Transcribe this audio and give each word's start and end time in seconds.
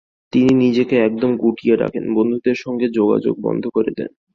তিনি 0.33 0.51
নিজেকে 0.55 0.95
একদম 0.99 1.31
গুটিয়ে 1.37 1.75
রাখেন, 1.75 2.03
বন্ধুদের 2.15 2.57
সঙ্গে 2.59 2.87
যোগাযোগ 2.97 3.35
বন্ধ 3.41 3.63
করে 3.73 3.91
দেন। 3.97 4.11